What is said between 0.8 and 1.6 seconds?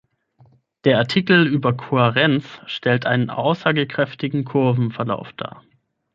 Der Artikel